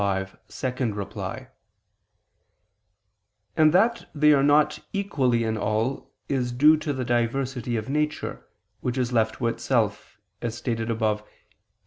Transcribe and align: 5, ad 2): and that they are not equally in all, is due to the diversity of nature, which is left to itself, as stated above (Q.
5, 0.01 0.35
ad 0.63 0.75
2): 1.13 1.47
and 3.55 3.71
that 3.71 4.09
they 4.15 4.33
are 4.33 4.41
not 4.41 4.79
equally 4.93 5.43
in 5.43 5.57
all, 5.59 6.09
is 6.27 6.51
due 6.51 6.75
to 6.77 6.91
the 6.91 7.05
diversity 7.05 7.75
of 7.77 7.87
nature, 7.87 8.43
which 8.79 8.97
is 8.97 9.13
left 9.13 9.35
to 9.35 9.45
itself, 9.45 10.17
as 10.41 10.57
stated 10.57 10.89
above 10.89 11.21
(Q. 11.23 11.29